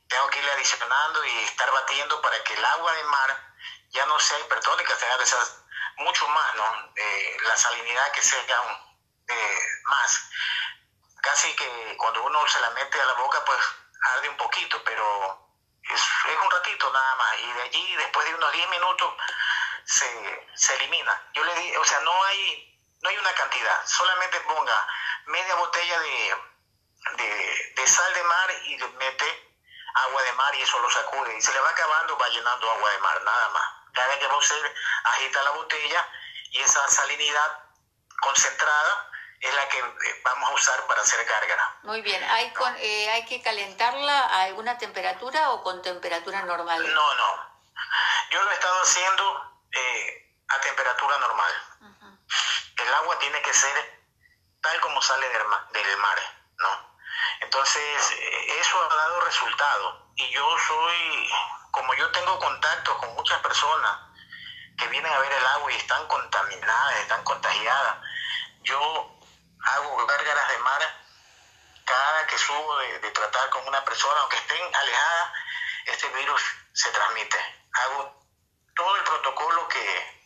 tengo 0.08 0.28
que 0.28 0.38
ir 0.38 0.50
adicionando 0.50 1.24
y 1.24 1.38
estar 1.44 1.70
batiendo 1.70 2.20
para 2.20 2.42
que 2.44 2.54
el 2.54 2.64
agua 2.64 2.92
de 2.92 3.04
mar 3.04 3.54
ya 3.90 4.06
no 4.06 4.18
sea 4.20 4.38
hipertónica, 4.40 4.96
tenga 4.98 5.18
que 5.18 5.26
ser 5.26 5.38
mucho 5.96 6.28
más, 6.28 6.54
¿no? 6.56 6.92
Eh, 6.96 7.36
la 7.42 7.56
salinidad 7.56 8.12
que 8.12 8.22
sea 8.22 8.40
eh, 9.28 9.58
más. 9.84 10.30
Casi 11.22 11.54
que 11.56 11.96
cuando 11.96 12.24
uno 12.24 12.46
se 12.46 12.60
la 12.60 12.70
mete 12.70 13.00
a 13.00 13.06
la 13.06 13.14
boca, 13.14 13.44
pues 13.44 13.58
arde 14.16 14.28
un 14.28 14.36
poquito, 14.36 14.82
pero 14.84 15.43
es, 15.94 16.36
un 16.42 16.50
ratito 16.50 16.90
nada 16.92 17.14
más 17.16 17.38
y 17.40 17.52
de 17.52 17.62
allí 17.62 17.96
después 17.96 18.26
de 18.26 18.34
unos 18.34 18.52
10 18.52 18.68
minutos 18.68 19.14
se, 19.84 20.48
se 20.54 20.74
elimina. 20.76 21.22
Yo 21.34 21.44
le 21.44 21.54
di, 21.54 21.76
o 21.76 21.84
sea, 21.84 22.00
no 22.00 22.24
hay, 22.24 22.78
no 23.02 23.08
hay 23.08 23.16
una 23.18 23.32
cantidad, 23.32 23.86
solamente 23.86 24.40
ponga 24.40 24.88
media 25.26 25.54
botella 25.56 25.98
de, 26.00 26.36
de, 27.74 27.86
sal 27.86 28.14
de 28.14 28.22
mar 28.24 28.50
y 28.64 28.76
mete 28.76 29.56
agua 29.94 30.22
de 30.22 30.32
mar 30.32 30.54
y 30.54 30.62
eso 30.62 30.78
lo 30.78 30.90
sacude 30.90 31.36
y 31.36 31.40
se 31.40 31.52
le 31.52 31.60
va 31.60 31.70
acabando, 31.70 32.18
va 32.18 32.28
llenando 32.28 32.70
agua 32.70 32.90
de 32.90 32.98
mar, 32.98 33.22
nada 33.22 33.48
más. 33.50 33.68
Cada 33.92 34.08
vez 34.08 34.18
que 34.18 34.26
usted 34.26 34.74
agita 35.04 35.42
la 35.42 35.50
botella 35.50 36.08
y 36.50 36.60
esa 36.60 36.88
salinidad 36.88 37.64
concentrada 38.20 39.10
es 39.44 39.54
la 39.54 39.68
que 39.68 39.78
eh, 39.78 40.20
vamos 40.24 40.50
a 40.50 40.54
usar 40.54 40.86
para 40.86 41.02
hacer 41.02 41.22
gárgara. 41.26 41.76
Muy 41.82 42.00
bien, 42.00 42.22
¿Hay, 42.24 42.50
con, 42.54 42.74
eh, 42.78 43.10
¿hay 43.10 43.26
que 43.26 43.42
calentarla 43.42 44.20
a 44.20 44.42
alguna 44.44 44.78
temperatura 44.78 45.50
o 45.50 45.62
con 45.62 45.82
temperatura 45.82 46.42
normal? 46.42 46.94
No, 46.94 47.14
no. 47.14 47.54
Yo 48.30 48.42
lo 48.42 48.50
he 48.50 48.54
estado 48.54 48.82
haciendo 48.82 49.62
eh, 49.70 50.34
a 50.48 50.60
temperatura 50.60 51.18
normal. 51.18 51.52
El 52.76 52.94
agua 52.94 53.18
tiene 53.18 53.40
que 53.42 53.52
ser 53.52 54.02
tal 54.62 54.80
como 54.80 55.00
sale 55.02 55.28
del, 55.28 55.42
del 55.72 55.96
mar, 55.98 56.18
¿no? 56.58 56.98
Entonces, 57.40 58.16
eso 58.48 58.82
ha 58.82 58.94
dado 58.94 59.20
resultado. 59.20 60.12
Y 60.16 60.30
yo 60.30 60.56
soy, 60.58 61.30
como 61.70 61.94
yo 61.94 62.10
tengo 62.12 62.38
contacto 62.38 62.98
con 62.98 63.14
muchas 63.14 63.40
personas 63.40 64.00
que 64.78 64.88
vienen 64.88 65.12
a 65.12 65.18
ver 65.18 65.32
el 65.32 65.46
agua 65.46 65.72
y 65.72 65.76
están 65.76 66.06
contaminadas, 66.08 66.96
están 66.96 67.22
contagiadas, 67.24 67.96
yo 68.64 69.13
hago 69.64 70.06
gárgaras 70.06 70.48
de 70.48 70.58
mar 70.58 71.04
cada 71.84 72.26
que 72.26 72.38
subo 72.38 72.76
de, 72.78 73.10
tratar 73.10 73.50
con 73.50 73.66
una 73.68 73.84
persona, 73.84 74.20
aunque 74.20 74.36
estén 74.36 74.74
alejadas, 74.74 75.32
este 75.86 76.08
virus 76.08 76.42
se 76.72 76.90
transmite. 76.90 77.36
Hago 77.72 78.22
todo 78.74 78.96
el 78.96 79.04
protocolo 79.04 79.68
que, 79.68 80.24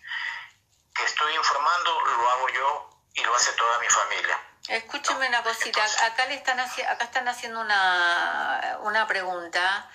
que 0.94 1.04
estoy 1.04 1.34
informando, 1.34 2.00
lo 2.00 2.30
hago 2.30 2.48
yo 2.48 2.90
y 3.14 3.24
lo 3.24 3.34
hace 3.34 3.52
toda 3.52 3.78
mi 3.80 3.88
familia. 3.88 4.40
Escúcheme 4.68 5.28
una 5.28 5.42
cosita, 5.42 5.82
acá 6.04 6.26
le 6.26 6.34
están 6.34 6.60
acá 6.60 7.04
están 7.04 7.26
haciendo 7.26 7.60
una, 7.60 8.78
una 8.82 9.06
pregunta, 9.06 9.90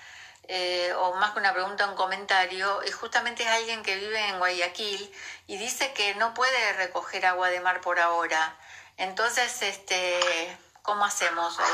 eh, 0.48 0.94
o 0.98 1.14
más 1.14 1.32
que 1.32 1.40
una 1.40 1.54
pregunta, 1.54 1.88
un 1.88 1.96
comentario, 1.96 2.82
y 2.84 2.92
justamente 2.92 3.44
es 3.44 3.50
alguien 3.50 3.84
que 3.84 3.96
vive 3.96 4.20
en 4.30 4.40
Guayaquil 4.40 5.16
y 5.48 5.58
dice 5.58 5.94
que 5.94 6.16
no 6.16 6.34
puede 6.34 6.74
recoger 6.74 7.26
agua 7.26 7.50
de 7.50 7.62
mar 7.62 7.82
por 7.82 8.00
ahora. 8.00 8.58
Entonces, 8.98 9.62
este, 9.62 10.58
¿cómo 10.82 11.06
hacemos 11.06 11.60
ahí? 11.60 11.74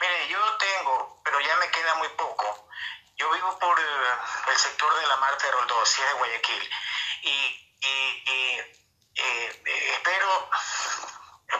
Mire, 0.00 0.28
yo 0.28 0.38
tengo, 0.56 1.20
pero 1.24 1.40
ya 1.40 1.56
me 1.56 1.70
queda 1.70 1.94
muy 1.96 2.08
poco. 2.10 2.68
Yo 3.16 3.30
vivo 3.30 3.58
por 3.58 3.78
eh, 3.78 3.82
el 4.48 4.56
sector 4.56 4.94
de 5.00 5.06
la 5.06 5.16
Marte 5.16 5.46
de 5.46 5.52
Roldós, 5.52 5.88
si 5.88 6.02
es 6.02 6.08
de 6.08 6.14
Guayaquil, 6.14 6.70
y, 7.22 7.76
y, 7.80 8.58
eh, 9.14 9.62
espero 9.94 10.50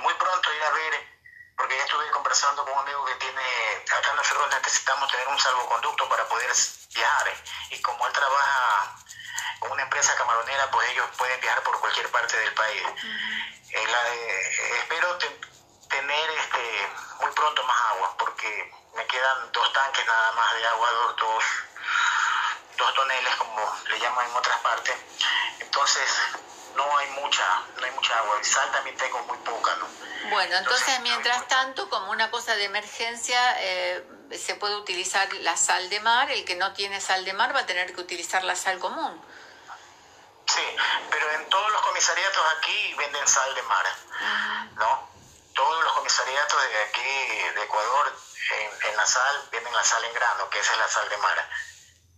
muy 0.00 0.14
pronto 0.14 0.52
ir 0.54 0.62
a 0.62 0.70
ver, 0.70 1.22
porque 1.56 1.76
ya 1.76 1.84
estuve 1.84 2.10
conversando 2.10 2.64
con 2.64 2.72
un 2.72 2.78
amigo 2.80 3.04
que 3.04 3.14
tiene, 3.16 3.42
acá 3.96 4.12
nosotros 4.14 4.48
necesitamos 4.50 5.10
tener 5.10 5.28
un 5.28 5.38
salvoconducto 5.38 6.08
para 6.08 6.26
poder 6.28 6.50
viajar, 6.94 7.34
y 7.70 7.80
como 7.82 8.06
él 8.06 8.12
trabaja 8.12 8.96
con 9.60 9.72
una 9.72 9.82
empresa 9.82 10.16
camaronera, 10.16 10.70
pues 10.70 10.90
ellos 10.90 11.08
pueden 11.16 11.40
viajar 11.40 11.62
por 11.62 11.78
cualquier 11.78 12.10
parte 12.10 12.36
del 12.36 12.54
país. 12.54 12.82
Eh, 13.74 14.78
espero 14.80 15.16
tener 15.88 16.30
este, 16.30 16.88
muy 17.20 17.32
pronto 17.32 17.62
más 17.64 17.80
agua, 17.94 18.14
porque 18.18 18.72
me 18.94 19.06
quedan 19.06 19.52
dos 19.52 19.72
tanques 19.72 20.06
nada 20.06 20.32
más 20.32 20.54
de 20.54 20.66
agua, 20.66 20.90
dos, 20.90 21.16
dos, 21.16 21.44
dos 22.76 22.94
toneles, 22.94 23.34
como 23.36 23.76
le 23.88 23.98
llaman 23.98 24.28
en 24.28 24.36
otras 24.36 24.58
partes. 24.60 24.94
Entonces, 25.60 26.10
no 26.76 26.98
hay 26.98 27.10
mucha, 27.10 27.62
no 27.78 27.84
hay 27.84 27.90
mucha 27.92 28.18
agua. 28.18 28.38
Y 28.40 28.44
sal 28.44 28.70
también 28.72 28.96
tengo 28.96 29.22
muy 29.22 29.38
poca, 29.38 29.74
¿no? 29.76 29.86
Bueno, 30.30 30.56
entonces, 30.56 31.00
mientras 31.00 31.48
tanto, 31.48 31.88
como 31.88 32.10
una 32.10 32.30
cosa 32.30 32.54
de 32.54 32.64
emergencia, 32.64 33.56
eh, 33.60 34.04
se 34.38 34.54
puede 34.54 34.76
utilizar 34.76 35.32
la 35.34 35.56
sal 35.56 35.88
de 35.88 36.00
mar. 36.00 36.30
El 36.30 36.44
que 36.44 36.56
no 36.56 36.72
tiene 36.74 37.00
sal 37.00 37.24
de 37.24 37.32
mar 37.32 37.54
va 37.54 37.60
a 37.60 37.66
tener 37.66 37.94
que 37.94 38.00
utilizar 38.00 38.44
la 38.44 38.54
sal 38.54 38.78
común. 38.78 39.20
Sí, 40.46 40.60
comisariatos 42.02 42.44
aquí 42.58 42.94
venden 42.98 43.28
sal 43.28 43.54
de 43.54 43.62
mar, 43.62 43.86
¿no? 44.74 45.08
Todos 45.54 45.84
los 45.84 45.92
comisariatos 45.92 46.60
de 46.60 46.82
aquí, 46.82 47.54
de 47.54 47.62
Ecuador, 47.62 48.12
en, 48.88 48.96
la 48.96 49.06
sal, 49.06 49.48
venden 49.52 49.72
la 49.72 49.84
sal 49.84 50.04
en 50.04 50.12
grano, 50.12 50.50
que 50.50 50.58
esa 50.58 50.72
es 50.72 50.78
la 50.78 50.88
sal 50.88 51.08
de 51.08 51.16
mar, 51.18 51.48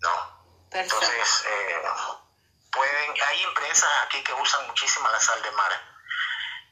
¿no? 0.00 0.68
Entonces, 0.70 1.44
eh, 1.46 1.82
pueden, 2.72 3.14
hay 3.28 3.42
empresas 3.42 3.90
aquí 4.06 4.24
que 4.24 4.32
usan 4.32 4.66
muchísima 4.68 5.10
la 5.10 5.20
sal 5.20 5.42
de 5.42 5.50
mar. 5.50 5.72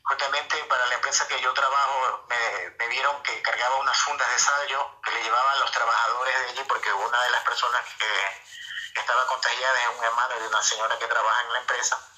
justamente 0.04 0.57
para 0.64 0.87
la 0.87 0.95
empresa 0.95 1.28
que 1.28 1.38
yo 1.42 1.52
trabajo 1.52 2.25
me, 2.28 2.87
vieron 2.88 3.23
que 3.23 3.42
cargaba 3.42 3.76
unas 3.76 3.99
fundas 3.99 4.28
de 4.31 4.38
sal 4.38 4.69
yo 4.69 5.00
que 5.04 5.11
le 5.11 5.23
llevaban 5.23 5.61
los 5.61 5.71
trabajadores 5.71 6.38
de 6.38 6.47
allí 6.47 6.64
porque 6.66 6.92
una 6.92 7.23
de 7.25 7.31
las 7.31 7.45
personas 7.45 7.83
que 7.99 9.00
estaba 9.00 9.26
contagiada 9.26 9.83
es 9.83 9.88
un 9.99 10.04
hermano 10.04 10.40
de 10.40 10.49
una 10.49 10.62
señora 10.62 10.99
que 10.99 11.07
trabaja 11.07 11.42
en 11.42 11.52
la 11.52 11.59
empresa 11.61 12.12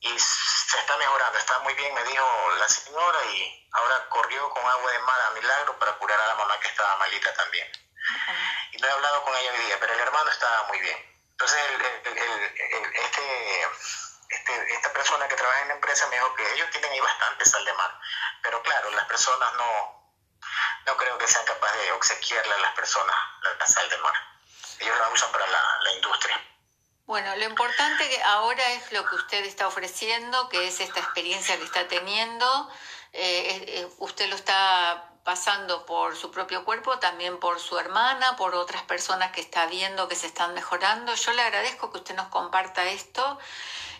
y 0.00 0.18
se 0.18 0.78
está 0.78 0.96
mejorando, 0.96 1.38
está 1.38 1.58
muy 1.60 1.74
bien, 1.74 1.94
me 1.94 2.04
dijo 2.04 2.52
la 2.58 2.68
señora 2.68 3.24
y 3.24 3.68
ahora 3.72 4.08
corrió 4.08 4.48
con 4.50 4.64
agua 4.64 4.92
de 4.92 4.98
mar 5.00 5.20
a 5.20 5.30
milagro 5.32 5.78
para 5.78 5.92
curar 5.98 6.20
a 6.20 6.28
la 6.28 6.34
mamá 6.36 6.58
que 6.60 6.68
estaba 6.68 6.96
malita 6.98 7.34
también. 7.34 7.70
Y 8.72 8.78
no 8.78 8.86
he 8.86 8.90
hablado 8.90 9.24
con 9.24 9.36
ella 9.36 9.52
hoy 9.52 9.58
día, 9.66 9.80
pero 9.80 9.92
el 9.92 10.00
hermano 10.00 10.30
está 10.30 10.64
muy 10.68 10.80
bien. 10.80 10.96
Entonces 11.32 11.60
este 12.94 13.68
este, 14.28 14.74
esta 14.74 14.92
persona 14.92 15.26
que 15.28 15.36
trabaja 15.36 15.62
en 15.62 15.68
la 15.68 15.74
empresa 15.74 16.06
me 16.08 16.16
dijo 16.16 16.34
que 16.34 16.52
ellos 16.54 16.70
tienen 16.70 16.92
ahí 16.92 17.00
bastante 17.00 17.44
sal 17.46 17.64
de 17.64 17.72
mar, 17.72 17.98
pero 18.42 18.62
claro, 18.62 18.90
las 18.90 19.06
personas 19.06 19.54
no, 19.54 20.12
no 20.86 20.96
creo 20.96 21.16
que 21.18 21.26
sean 21.26 21.44
capaces 21.46 21.80
de 21.80 21.92
obsequiarle 21.92 22.54
a 22.54 22.58
las 22.58 22.74
personas 22.74 23.16
la, 23.58 23.66
sal 23.66 23.88
de 23.88 23.96
mar. 23.98 24.14
Ellos 24.80 24.98
la 24.98 25.08
usan 25.08 25.32
para 25.32 25.46
la, 25.46 25.92
industria. 25.92 26.40
Bueno, 27.08 27.34
lo 27.36 27.44
importante 27.44 28.06
que 28.06 28.22
ahora 28.22 28.62
es 28.74 28.92
lo 28.92 29.02
que 29.06 29.14
usted 29.14 29.42
está 29.46 29.66
ofreciendo, 29.66 30.50
que 30.50 30.68
es 30.68 30.78
esta 30.80 31.00
experiencia 31.00 31.56
que 31.56 31.64
está 31.64 31.88
teniendo. 31.88 32.44
Eh, 33.14 33.64
eh, 33.66 33.88
usted 33.96 34.28
lo 34.28 34.36
está 34.36 35.08
pasando 35.24 35.86
por 35.86 36.16
su 36.16 36.30
propio 36.30 36.66
cuerpo, 36.66 36.98
también 36.98 37.40
por 37.40 37.60
su 37.60 37.78
hermana, 37.78 38.36
por 38.36 38.54
otras 38.54 38.82
personas 38.82 39.32
que 39.32 39.40
está 39.40 39.64
viendo 39.64 40.06
que 40.06 40.16
se 40.16 40.26
están 40.26 40.52
mejorando. 40.52 41.14
Yo 41.14 41.32
le 41.32 41.40
agradezco 41.40 41.90
que 41.90 41.96
usted 41.96 42.14
nos 42.14 42.28
comparta 42.28 42.84
esto 42.84 43.38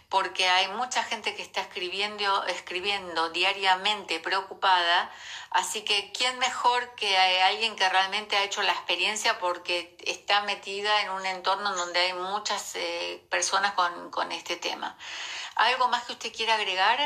porque 0.08 0.48
hay 0.48 0.68
mucha 0.68 1.04
gente 1.04 1.34
que 1.34 1.42
está 1.42 1.60
escribiendo, 1.60 2.44
escribiendo 2.46 3.28
diariamente 3.30 4.20
preocupada, 4.20 5.12
así 5.50 5.84
que 5.84 6.12
quién 6.12 6.38
mejor 6.38 6.94
que 6.94 7.18
alguien 7.42 7.76
que 7.76 7.88
realmente 7.88 8.36
ha 8.36 8.42
hecho 8.42 8.62
la 8.62 8.72
experiencia 8.72 9.38
porque 9.38 9.96
está 10.06 10.40
metida 10.42 11.02
en 11.02 11.10
un 11.10 11.26
entorno 11.26 11.74
donde 11.74 12.00
hay 12.00 12.12
muchas 12.14 12.74
eh, 12.76 13.22
personas 13.30 13.74
con, 13.74 14.32
este 14.32 14.56
tema. 14.56 14.96
¿Algo 15.56 15.88
más 15.88 16.04
que 16.04 16.12
usted 16.12 16.32
quiera 16.32 16.54
agregar? 16.54 16.98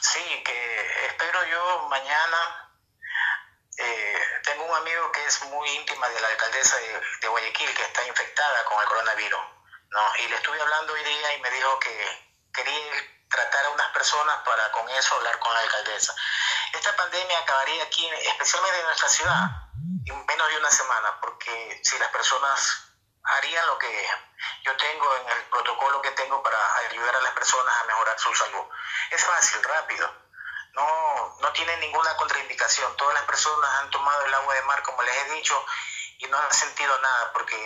Sí, 0.00 0.42
que 0.44 1.06
espero 1.06 1.44
yo 1.46 1.88
mañana 1.88 2.70
eh, 3.76 4.18
tengo 4.44 4.64
un 4.64 4.74
amigo 4.74 5.10
que 5.12 5.24
es 5.24 5.42
muy 5.44 5.68
íntima 5.70 6.08
de 6.08 6.20
la 6.20 6.28
alcaldesa 6.28 6.76
de, 7.20 7.28
Guayaquil 7.28 7.74
que 7.74 7.82
está 7.82 8.06
infectada 8.06 8.64
con 8.64 8.80
el 8.80 8.88
coronavirus. 8.88 9.57
¿No? 9.90 10.16
Y 10.16 10.28
le 10.28 10.36
estuve 10.36 10.60
hablando 10.60 10.92
hoy 10.92 11.04
día 11.04 11.34
y 11.34 11.40
me 11.40 11.50
dijo 11.50 11.78
que 11.80 12.28
quería 12.52 13.18
tratar 13.30 13.66
a 13.66 13.70
unas 13.70 13.88
personas 13.92 14.36
para 14.44 14.70
con 14.72 14.88
eso 14.88 15.14
hablar 15.16 15.38
con 15.38 15.52
la 15.52 15.60
alcaldesa. 15.60 16.14
Esta 16.72 16.96
pandemia 16.96 17.38
acabaría 17.38 17.84
aquí, 17.84 18.08
especialmente 18.08 18.78
en 18.80 18.86
nuestra 18.86 19.08
ciudad, 19.08 19.44
en 20.06 20.26
menos 20.26 20.48
de 20.48 20.58
una 20.58 20.70
semana, 20.70 21.20
porque 21.20 21.80
si 21.84 21.98
las 21.98 22.08
personas 22.10 22.88
harían 23.24 23.66
lo 23.66 23.78
que 23.78 24.10
yo 24.64 24.76
tengo 24.76 25.16
en 25.16 25.28
el 25.28 25.44
protocolo 25.44 26.00
que 26.00 26.10
tengo 26.12 26.42
para 26.42 26.58
ayudar 26.88 27.14
a 27.16 27.20
las 27.20 27.32
personas 27.32 27.74
a 27.76 27.84
mejorar 27.84 28.18
su 28.18 28.34
salud. 28.34 28.64
Es 29.10 29.24
fácil, 29.24 29.62
rápido. 29.62 30.10
No, 30.72 31.36
no 31.40 31.52
tiene 31.52 31.76
ninguna 31.78 32.16
contraindicación. 32.16 32.96
Todas 32.96 33.14
las 33.14 33.24
personas 33.24 33.70
han 33.80 33.90
tomado 33.90 34.24
el 34.24 34.34
agua 34.34 34.54
de 34.54 34.62
mar, 34.62 34.82
como 34.82 35.02
les 35.02 35.16
he 35.16 35.32
dicho, 35.34 35.66
y 36.18 36.26
no 36.26 36.38
han 36.38 36.52
sentido 36.52 36.98
nada, 37.00 37.32
porque 37.32 37.56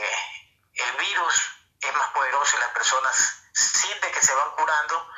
el 0.74 0.92
virus 0.96 1.61
es 1.82 1.94
más 1.96 2.08
poderoso 2.10 2.56
y 2.56 2.60
las 2.60 2.70
personas 2.70 3.42
sienten 3.52 4.12
que 4.12 4.22
se 4.22 4.34
van 4.34 4.50
curando 4.52 5.08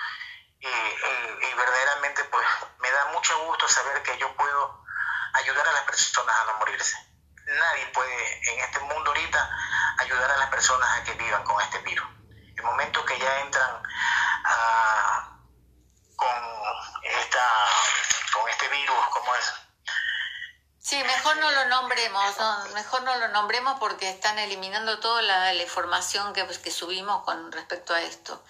y, 0.61 1.54
verdaderamente 1.56 2.25
pues 2.25 2.47
me 2.78 2.90
da 2.90 3.04
mucho 3.12 3.38
gusto 3.44 3.68
saber 3.68 4.02
que 4.02 4.18
yo 4.18 4.35
puedo 4.35 4.85
ayudar 5.35 5.66
a 5.68 5.73
las 5.73 5.85
personas 5.85 6.35
a 6.37 6.44
no 6.46 6.59
morirse. 6.59 6.96
Nadie 7.46 7.87
puede 7.88 8.53
en 8.53 8.61
este 8.61 8.81
mundo 8.81 9.11
ahorita 9.11 9.50
ayudar 9.98 10.31
a 10.31 10.37
las 10.37 10.48
personas 10.48 10.88
a 10.98 11.05
que 11.05 11.12
vivan 11.14 11.44
con 11.44 11.61
este 11.62 11.79
virus. 11.79 12.07
El 12.57 12.62
momento 12.64 13.05
que 13.05 13.18
ya 13.18 13.40
entran 13.40 13.83
con, 16.16 16.29
esta, 17.03 17.44
con 18.33 18.48
este 18.48 18.68
virus, 18.68 19.07
como 19.11 19.35
es, 19.37 19.53
Sí, 20.94 21.02
mejor 21.02 21.37
no 21.38 21.50
lo 21.50 21.64
nombremos, 21.64 22.37
mejor 22.72 23.02
no 23.02 23.16
lo 23.16 23.26
nombremos 23.28 23.80
porque 23.80 24.09
están 24.09 24.38
eliminando 24.38 25.00
toda 25.00 25.22
la, 25.22 25.52
información 25.54 26.33
que, 26.33 26.44
pues, 26.44 26.61
que 26.61 26.70
subimos 26.70 27.24
con 27.24 27.50
respecto 27.50 27.92
a 27.94 28.00
esto. 28.00 28.40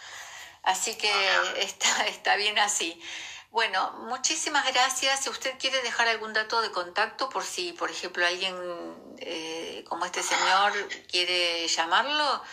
Así 0.62 0.94
que 0.98 1.10
está, 1.56 2.04
está 2.06 2.36
bien 2.36 2.58
así. 2.58 3.02
Bueno, 3.48 3.92
muchísimas 3.92 4.66
gracias. 4.74 5.20
Si 5.20 5.30
usted 5.30 5.58
quiere 5.58 5.80
dejar 5.80 6.06
algún 6.08 6.34
dato 6.34 6.60
de 6.60 6.70
contacto 6.70 7.30
por 7.30 7.44
si, 7.44 7.72
por 7.72 7.90
ejemplo, 7.90 8.26
alguien 8.26 9.16
eh, 9.20 9.82
como 9.88 10.04
este 10.04 10.22
señor 10.22 10.74
quiere 11.10 11.66
llamarlo. 11.66 12.44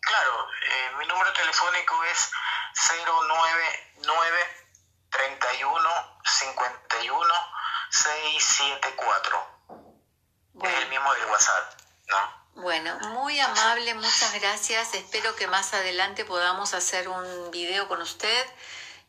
Claro, 0.00 0.48
eh, 0.62 0.90
mi 0.98 1.06
número 1.06 1.30
telefónico 1.34 2.04
es 2.04 2.30
099 2.88 4.66
31 5.10 5.90
51 6.24 7.49
674. 7.90 9.50
Bueno. 10.52 10.76
Es 10.76 10.82
el 10.82 10.88
mismo 10.90 11.12
del 11.14 11.24
WhatsApp, 11.26 11.80
¿no? 12.08 12.40
Bueno, 12.62 12.98
muy 13.10 13.38
amable, 13.40 13.94
muchas 13.94 14.34
gracias. 14.40 14.94
Espero 14.94 15.34
que 15.36 15.46
más 15.46 15.72
adelante 15.72 16.24
podamos 16.24 16.74
hacer 16.74 17.08
un 17.08 17.50
video 17.50 17.88
con 17.88 18.02
usted. 18.02 18.46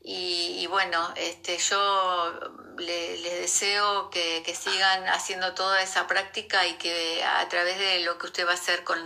Y, 0.03 0.65
bueno, 0.67 1.13
este, 1.15 1.57
yo 1.59 2.33
les 2.77 3.21
deseo 3.23 4.09
que, 4.09 4.41
que, 4.43 4.55
sigan 4.55 5.07
haciendo 5.09 5.53
toda 5.53 5.81
esa 5.83 6.07
práctica 6.07 6.65
y 6.65 6.73
que 6.77 7.23
a 7.23 7.47
través 7.49 7.77
de 7.77 7.99
lo 7.99 8.17
que 8.17 8.25
usted 8.25 8.47
va 8.47 8.51
a 8.51 8.55
hacer 8.55 8.83
con, 8.83 8.97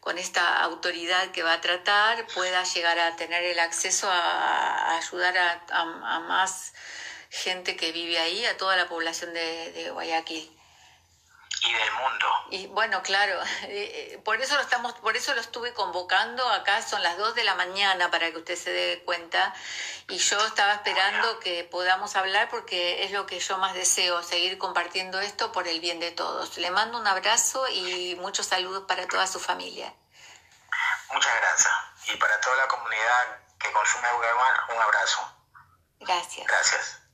con 0.00 0.16
esta 0.16 0.62
autoridad 0.62 1.32
que 1.32 1.42
va 1.42 1.54
a 1.54 1.60
tratar 1.60 2.26
pueda 2.28 2.64
llegar 2.64 2.98
a 2.98 3.16
tener 3.16 3.42
el 3.42 3.58
acceso 3.58 4.08
a, 4.10 4.96
ayudar 4.96 5.36
a, 5.36 5.64
a 5.70 6.20
más 6.20 6.72
gente 7.42 7.76
que 7.76 7.92
vive 7.92 8.18
ahí, 8.18 8.44
a 8.46 8.56
toda 8.56 8.76
la 8.76 8.88
población 8.88 9.32
de, 9.34 9.72
de 9.72 9.90
Guayaquil 9.90 10.56
y 11.62 11.72
del 11.72 11.92
mundo. 11.92 12.26
Y 12.50 12.66
bueno, 12.68 13.02
claro, 13.02 13.40
eh, 13.62 14.12
eh, 14.12 14.20
por 14.24 14.40
eso 14.40 14.54
lo 14.54 14.60
estamos, 14.60 14.92
por 14.94 15.16
eso 15.16 15.34
lo 15.34 15.40
estuve 15.40 15.72
convocando. 15.72 16.46
Acá 16.50 16.82
son 16.82 17.02
las 17.02 17.16
2 17.16 17.34
de 17.34 17.44
la 17.44 17.54
mañana 17.54 18.10
para 18.10 18.30
que 18.30 18.38
usted 18.38 18.56
se 18.56 18.70
dé 18.70 19.02
cuenta. 19.04 19.54
Y 20.08 20.18
yo 20.18 20.38
estaba 20.46 20.74
esperando 20.74 21.40
que 21.40 21.64
podamos 21.64 22.16
hablar 22.16 22.48
porque 22.48 23.04
es 23.04 23.10
lo 23.10 23.26
que 23.26 23.40
yo 23.40 23.58
más 23.58 23.74
deseo, 23.74 24.22
seguir 24.22 24.58
compartiendo 24.58 25.20
esto 25.20 25.52
por 25.52 25.66
el 25.66 25.80
bien 25.80 26.00
de 26.00 26.12
todos. 26.12 26.56
Le 26.58 26.70
mando 26.70 26.98
un 26.98 27.06
abrazo 27.06 27.66
y 27.68 28.16
muchos 28.20 28.46
saludos 28.46 28.84
para 28.86 29.06
toda 29.06 29.26
su 29.26 29.40
familia. 29.40 29.92
Muchas 31.12 31.34
gracias. 31.40 31.72
Y 32.12 32.16
para 32.16 32.40
toda 32.40 32.56
la 32.56 32.68
comunidad 32.68 33.40
que 33.58 33.72
consume 33.72 34.08
Uruguay, 34.12 34.50
un 34.74 34.82
abrazo. 34.82 35.32
Gracias. 36.00 36.46
Gracias. 36.46 37.05